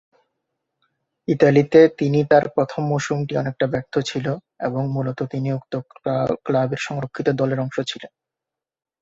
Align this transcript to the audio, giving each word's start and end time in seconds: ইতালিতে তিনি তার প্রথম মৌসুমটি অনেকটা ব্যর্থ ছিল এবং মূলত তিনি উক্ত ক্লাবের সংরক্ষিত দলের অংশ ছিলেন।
ইতালিতে 1.27 1.79
তিনি 1.99 2.19
তার 2.31 2.45
প্রথম 2.55 2.81
মৌসুমটি 2.85 3.33
অনেকটা 3.37 3.65
ব্যর্থ 3.67 3.93
ছিল 4.09 4.25
এবং 4.59 4.81
মূলত 4.95 5.19
তিনি 5.31 5.49
উক্ত 5.53 5.73
ক্লাবের 6.45 6.81
সংরক্ষিত 6.87 7.27
দলের 7.39 7.59
অংশ 7.59 7.77
ছিলেন। 7.89 8.11